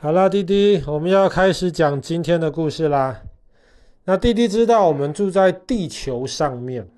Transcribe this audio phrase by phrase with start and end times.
[0.00, 3.20] 好啦，弟弟，我们要开始讲今天的故事啦。
[4.04, 6.88] 那弟弟知道我们住在地球上面，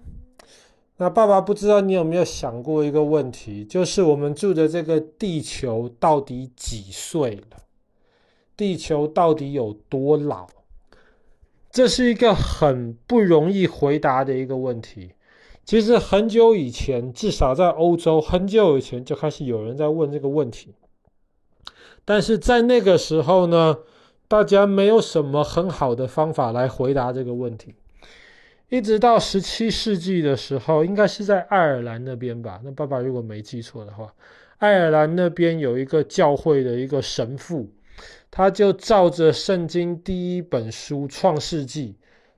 [0.99, 7.57] 那爸爸不知道你有没有想过一个问题，就是我们住的这个地球到底几岁了？
[8.55, 10.47] 地球到底有多老？
[11.71, 15.13] 这是一个很不容易回答的一个问题。
[15.65, 20.75] 其实很久以前，至少在欧洲，很久以前就开始有人在问这个问题。
[22.11, 23.79] 但是在那个时候呢，
[24.27, 27.77] 大家没有什么很好的方法来回答这个问题。
[28.69, 32.61] 一直到十七世纪的时候，应该是在爱尔兰那边吧？
[32.65, 34.13] 那爸爸如果没记错的话，
[34.59, 37.71] 爱尔兰那边有一个教会的一个神父。
[38.29, 41.93] 他就照着圣经第一本书《创世纪》，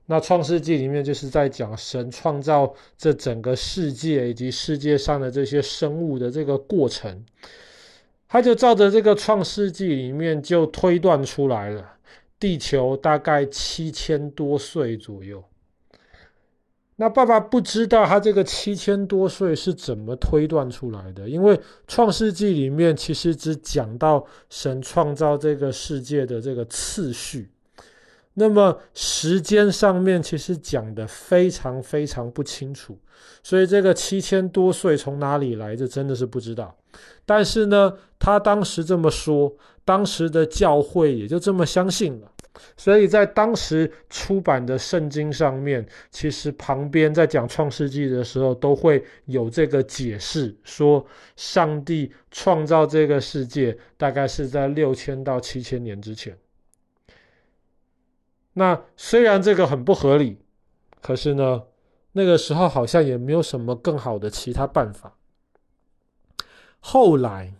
[0.05, 7.25] 那《创世纪》里面就是在讲神创造这整个世界以及世界上的这些生物的这个过程。
[8.33, 11.87] 他就照着这个《创世纪》里面就推断出来了，
[12.39, 15.43] 地球大概七千多岁左右。
[16.95, 21.55] 那爸爸不知道他这个七千多岁是怎么推断出来的，因为
[21.87, 27.51] 《创世纪》里面其实只讲到神创造这个世界的这个次序，
[28.35, 32.97] 那么时间上面其实讲得非常非常不清楚，
[33.43, 36.75] 所以这个七千多岁从哪里来，这真的是不知道。
[37.25, 39.53] 但是呢，他当时这么说，
[39.85, 42.27] 当时的教会也就这么相信了。
[42.77, 51.03] 所以在当时出版的圣经上面，其实旁边在讲创世纪的时候，都会有这个解释，说
[51.35, 56.37] 上帝创造这个世界大概是在六千到七千年之前。
[58.53, 60.37] 那虽然这个很不合理，
[61.01, 61.63] 可是呢，
[62.11, 65.15] 那个时候好像也没有什么更好的其他办法。
[66.79, 67.53] 后来，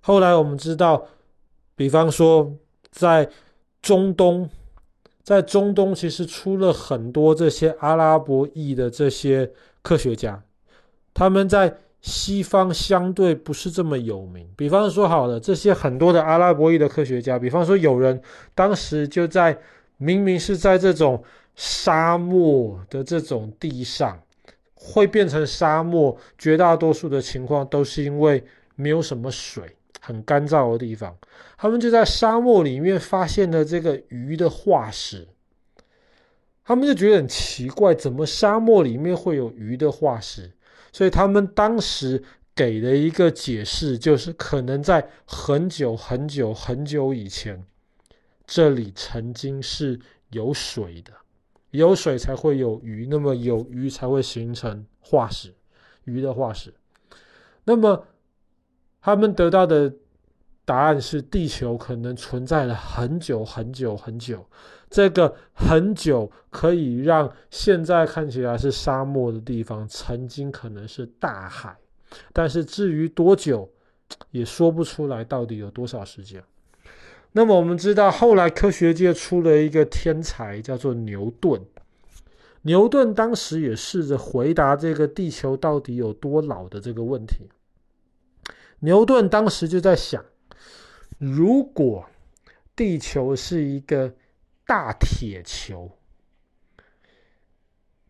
[0.00, 1.06] 后来我们知道，
[1.74, 2.52] 比方说
[2.90, 3.30] 在
[3.80, 4.50] 中东，
[5.22, 10.42] 在中东其实出了很多这些阿拉伯裔的这些科学家，
[11.14, 14.48] 他们在西方相对不是这么有名。
[14.56, 18.20] 比方说，好了，这些很多的阿拉伯裔的科学家，比方说有人
[18.54, 19.58] 当时就在
[19.96, 21.22] 明明是在这种
[21.54, 24.22] 沙漠的这种地上，
[24.74, 29.76] 会变成沙漠，绝大多数的情况都是因为没有什么水。
[29.98, 31.16] 很干燥的地方，
[31.58, 35.26] 他们就在沙漠里面发现了这个鱼的化石。
[36.64, 40.52] 他们就觉得很奇怪，怎么沙漠里面会有鱼的化石？
[40.92, 42.22] 所以他们当时
[42.54, 47.64] 给的一个解释就是，可能在很久很久很久以前，
[48.46, 49.98] 这里曾经是
[50.30, 51.12] 有水的，
[51.70, 55.54] 有水才会有鱼，那么有鱼才会形成化石，
[56.04, 56.72] 鱼的化石。
[57.64, 58.06] 那么。
[58.98, 59.94] 他们得到的
[60.64, 64.44] 答案是，地球可能存在了很久很久很久。
[64.90, 71.76] 这个很久可以让现在看起来是沙漠的地方，曾经可能是大海。
[72.32, 73.70] 但是至于多久，
[74.32, 76.42] 也说不出来，到底有多少时间。
[77.36, 81.60] 那么我们知道，后来科学界出了一个天才，叫做牛顿。
[82.62, 87.50] 牛顿当时也试着回答这个地球到底有多老的这个问题。
[88.78, 90.24] 牛顿当时就在想，
[91.18, 92.06] 如果
[92.74, 94.14] 地球是一个
[94.64, 95.90] 大铁球，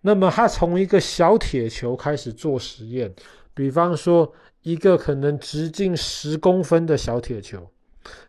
[0.02, 3.12] 那么他从一个小铁球开始做实验，
[3.52, 4.32] 比方说
[4.62, 7.68] 一个可能直径十公分的小铁球，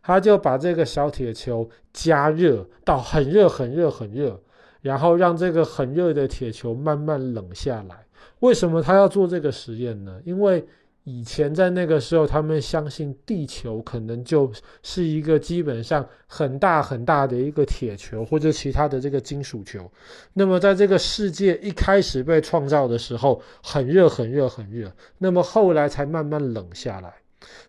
[0.01, 4.39] 他就把这个小铁球加热到很热、很热、很热，
[4.81, 8.05] 然后让这个很热的铁球慢慢冷下来。
[8.39, 10.19] 为什么他要做这个实验呢？
[10.23, 10.65] 因为
[11.03, 14.51] 以前在那个时候，他们相信地球可能就
[14.83, 19.89] 是一个基本上很大很大的一个铁球，或者其他的这个金属球。
[20.33, 27.13] 那么在这个世界一开始被创造的时候，很热很热很热，那么后来才慢慢冷下来。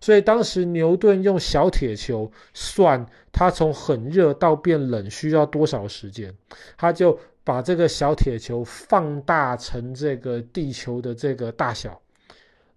[0.01, 6.33] 所以当时牛顿用小铁球算它从很热到变冷需要多少时间，
[6.77, 12.01] 他就把这个小铁球放大成这个地球的这个大小。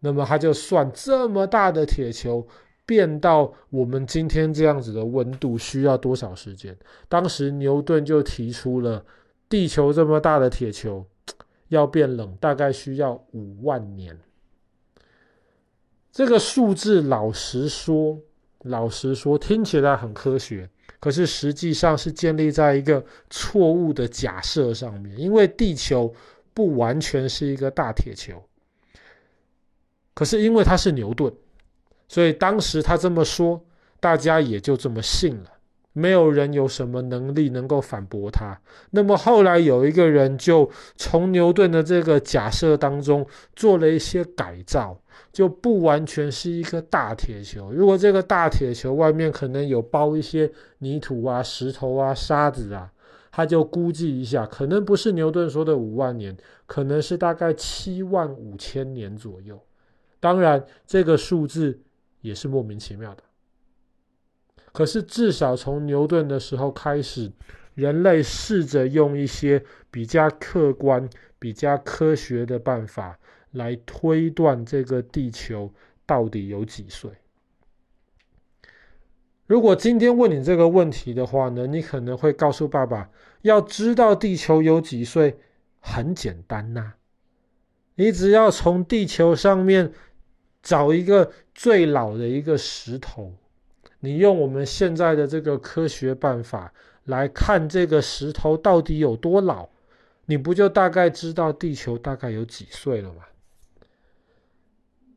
[0.01, 2.47] 那么他就算这么大的铁球
[2.85, 6.77] 变到我们今天这样子的温度需要多少时间？
[7.09, 9.05] 当时牛顿就提出了，
[9.49, 11.07] 地球这么大的铁球
[11.69, 14.19] 要变冷大概需要五万年。
[16.13, 18.21] 这个数字老实说，
[18.65, 20.69] 老实说听起来很科学，
[21.01, 26.15] 可是实际上是建立在一个错误的假设上面，因为地球
[26.53, 28.41] 不完全是一个大铁球。
[30.13, 31.33] 可是因为它是牛顿，
[32.07, 33.65] 所以当时他这么说，
[33.99, 35.52] 大家也就这么信了。
[35.93, 38.59] 没有人有什么能力能够反驳他。
[38.91, 44.99] 那么后来有一个人就从牛顿的这个假设当中做了一些改造，
[45.33, 47.71] 就不完全是一个大铁球。
[47.73, 52.91] 如果这个大铁球外面可能有包一些泥土啊、石头啊、沙子啊，
[53.31, 56.37] 他就估计一下，可能不是牛顿说的五万年，
[56.67, 59.61] 可能是大概七万五千年左右。
[60.21, 61.81] 当然，这个数字
[62.21, 63.23] 也是莫名其妙的。
[64.73, 67.31] 可是，至少从牛顿的时候开始，
[67.75, 71.09] 人类试着用一些比较客观、
[71.39, 73.19] 比较科学的办法
[73.51, 75.71] 来推断这个地球
[76.07, 77.11] 到底有几岁。
[79.47, 83.11] 如果今天问你这个问题的话呢，你可能会告诉爸爸，
[83.43, 85.37] 要知道地球有几岁，
[85.81, 86.95] 很简单呐，
[87.97, 89.93] 你只要从地球上面
[90.63, 93.35] 找一个最老的一个石头。
[94.05, 96.73] 你用我们现在的这个科学办法
[97.05, 99.69] 来看这个石头到底有多老，
[100.27, 103.23] 你不就大概知道地球大概有几岁了吗？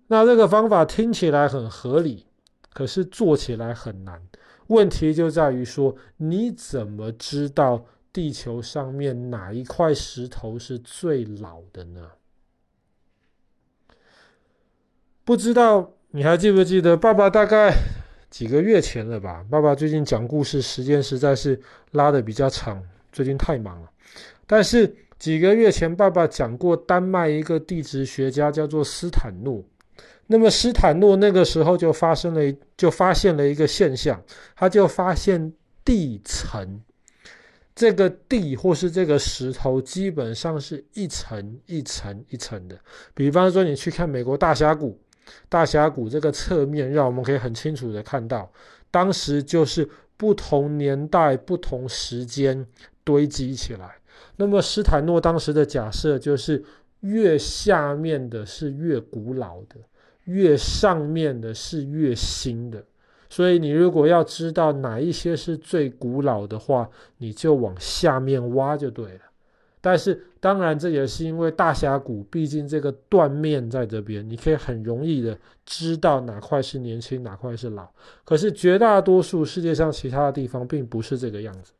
[0.07, 2.27] 那这个方法听起来很合理，
[2.73, 4.21] 可是做起来很难。
[4.67, 12.11] 问题就在于说，你怎么知道地球上面哪一块石头是最老的呢？
[15.23, 17.73] 不知道，你还记不记得爸爸大概？
[18.29, 21.59] 几个月前了吧，爸爸最近讲故事时间实在是
[21.91, 23.89] 拉得比较长，最近太忙了。
[24.45, 29.63] 但是几个月前，爸爸讲过丹麦一个地质学家叫做斯坦诺。
[30.27, 32.41] 那么斯坦诺那个时候就发生了，
[32.75, 34.21] 就发现了一个现象，
[34.55, 35.53] 他就发现
[35.85, 36.81] 地层，
[37.73, 42.77] 这个地或是这个石头基本上是一层一层一层的。
[43.13, 44.99] 比方说，你去看美国大峡谷。
[45.49, 48.51] 大峡谷这个侧面，让我们可以很清楚的看到，
[48.91, 49.87] 当时就是
[50.17, 52.65] 不同年代、不同时间
[53.03, 53.95] 堆积起来。
[54.37, 56.63] 那么斯坦诺当时的假设就是，
[57.01, 59.75] 越下面的是越古老的，
[60.25, 62.83] 越上面的是越新的。
[63.29, 69.19] 所以你如果要知道哪一些是最古老的话，你就往下面挖就对了。
[69.81, 77.89] 但是，当然，这也是因为大峡谷，毕竟这个断面在这边，你可以很容易的知道哪块是年轻，哪块是老。
[78.23, 81.71] 可是，绝大多数世界上其他的地方并不是这个样子。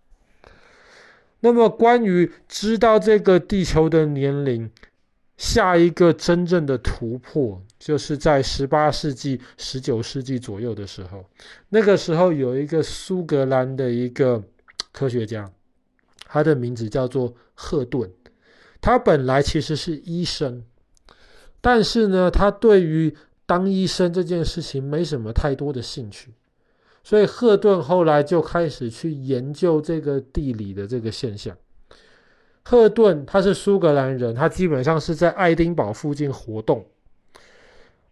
[1.42, 4.68] 那么，关于知道这个地球的年龄，
[5.38, 11.24] 下一个真正的突破，就是在十八世纪、十九世纪左右的时候，
[11.70, 14.42] 那个时候有一个苏格兰的一个
[14.92, 15.48] 科学家。
[16.28, 18.10] 他的名字叫做赫顿，
[18.86, 20.64] 他本来其实是医生，
[21.60, 23.18] 但是呢，他对于
[23.48, 26.36] 当医生这件事情没什么太多的兴趣，
[27.04, 31.58] 所以赫顿后来就开始去研究这个地理的这个现象。
[32.62, 36.86] 赫顿他是苏格兰人，他基本上是在爱丁堡附近活动。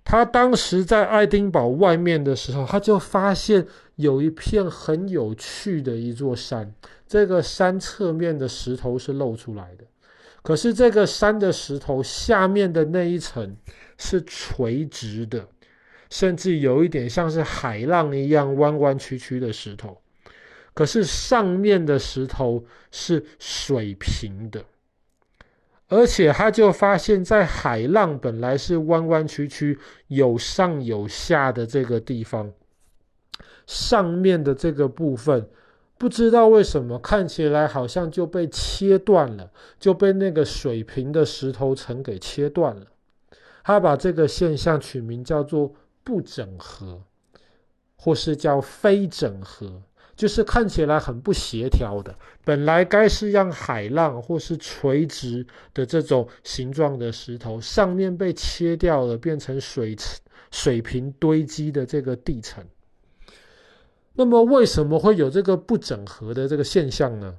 [0.04, 3.68] 他当时在爱丁堡外面的时候，他就发现
[3.98, 6.74] 有一片很有趣的一座山。
[7.08, 9.84] 这个山侧面的石头是露出来的，
[10.44, 13.56] 可是这个山的石头下面的那一层
[13.98, 15.48] 是垂直的，
[16.10, 19.98] 甚至有一点像是海浪一样弯弯曲曲的石头。
[20.74, 24.66] 可是上面的石头是水平的，
[25.88, 32.52] 而且他就发现，在海浪本来是弯弯曲曲、有上有下的这个地方，
[33.66, 35.48] 上面的这个部分。
[35.98, 42.88] 不知道为什么看起来好像就被切断了，就被那个水平的石头层给切断了。
[43.64, 45.74] 他把这个现象取名叫做
[46.04, 47.02] 不整合，
[47.96, 49.82] 或是叫非整合，
[50.18, 52.14] 就是看起来很不协调的。
[52.44, 59.96] 本来该是让海浪或是垂直的这种形状的石头，上面被切掉了，变成水
[60.52, 62.62] 水平堆积的这个地层。
[64.16, 67.36] 那么为什么会有这个不整合的这个现象呢？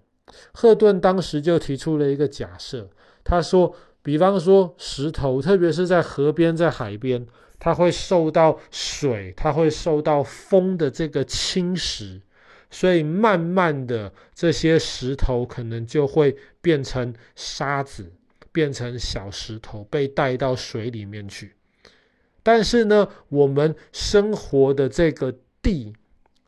[0.52, 2.90] 赫顿当时就提出了一个假设，
[3.22, 7.24] 他说，比方说石头，特别是在河边、在海边，
[7.60, 12.20] 它会受到水、它会受到风的这个侵蚀，
[12.70, 18.10] 所以慢慢的这些石头可能就会变成沙子，
[18.50, 21.54] 变成小石头，被带到水里面去。
[22.42, 25.92] 但是呢，我们生活的这个地。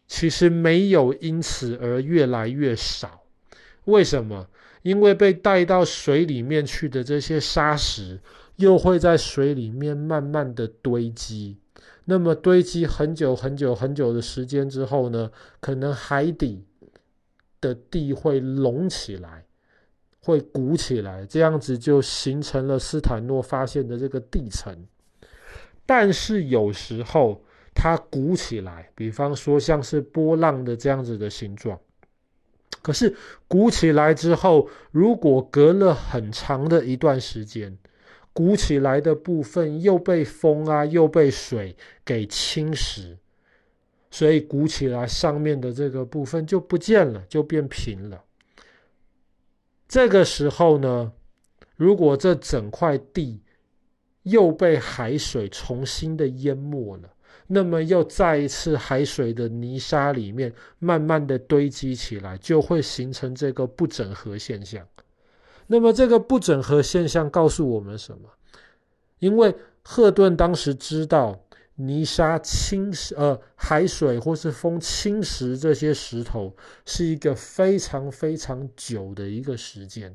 [0.07, 3.23] 其实没有因此而越来越少，
[3.85, 4.49] 为什么？
[4.83, 8.21] 因为被带到水里面去的这些沙石，
[8.55, 11.57] 又会在水里面慢慢的堆积。
[12.05, 16.65] 那么堆积很久很久很久的时间之后呢，可能海底
[17.61, 19.45] 的地会隆起来，
[20.21, 24.87] 会鼓起来，这样子就形成了斯坦诺发现的这个地层。
[25.85, 27.45] 但是有时候
[27.76, 31.78] 它鼓起来，比方说像是波浪的这样子的形状。
[32.83, 33.14] 可是
[33.47, 37.76] 鼓起来之后，如果隔了很长的一段时间，
[38.33, 43.16] 鼓起来的部分又被风啊，又被水给侵蚀，
[44.11, 48.23] 所以鼓起来上面的这个部分就不见了，就变平了。
[49.88, 51.12] 这个时候呢，
[51.76, 53.42] 如果这整块地
[54.23, 57.11] 又被海水重新的淹没了，
[57.49, 64.87] 那么又再一次海水的泥沙里面慢慢的堆积起来，就会形成这个不整合现象。
[65.67, 68.29] 那么这个不整合现象告诉我们什么？
[69.19, 71.41] 因为赫顿当时知道
[71.76, 80.15] 泥沙侵蚀，呃，海水或是风侵蚀这些石头是一个非常非常久的一个时间。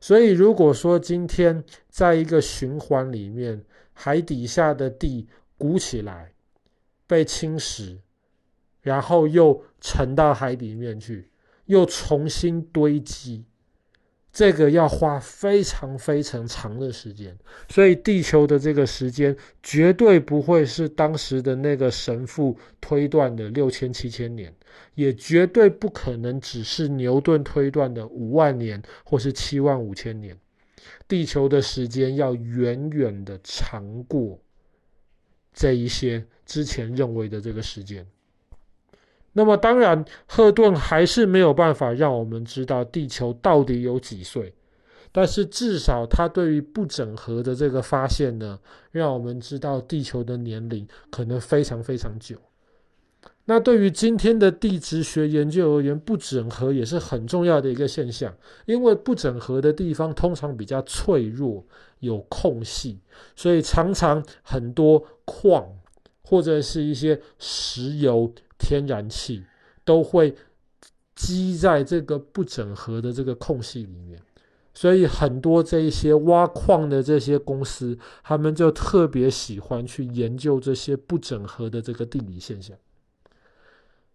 [0.00, 6.32] 所以，如果说今天在一个循环里面，海底下的地鼓起来，
[7.06, 7.98] 被侵蚀，
[8.82, 11.30] 然后又沉到海里面去，
[11.66, 13.44] 又重新堆积，
[14.32, 17.36] 这个要花非常非常长的时间。
[17.68, 24.54] 所以，地球的这个时间绝对不会是当时的那个神父推断的六千七千年。
[24.94, 30.38] 也绝对不可能只是牛顿推断的五万年或是七万五千年，
[31.08, 34.38] 地球的时间要远远的长过
[35.54, 38.06] 这一些之前认为的这个时间。
[39.32, 44.54] 那么当然，赫顿还是没有办法让我们知道地球到底有几岁，
[45.12, 48.58] 但是至少他对于不整合的这个发现呢，
[48.92, 52.36] 让我们知道地球的年龄可能非常非常久。
[53.48, 58.34] 那对于今天的地质学研究而言，不整合也是很重要的一个现象，
[58.64, 61.64] 因为不整合的地方通常比较脆弱，
[62.00, 62.98] 有空隙，
[63.36, 65.64] 所以常常很多矿
[66.28, 69.44] 或者是一些石油、天然气
[69.84, 70.34] 都会
[71.14, 74.20] 积在这个不整合的这个空隙里面，
[74.74, 82.76] 所以很多这一些挖矿的这些公司，他们就特别喜欢去研究这些不整合的这个地理现象。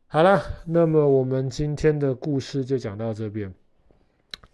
[0.08, 3.54] 好了，那么我们今天的故事就讲到这边。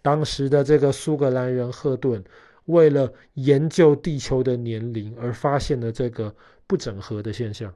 [0.00, 2.22] 当时的这个苏格兰人赫顿，
[2.66, 6.32] 为了研究地球的年龄而发现了这个
[6.68, 7.74] 不整合的现象。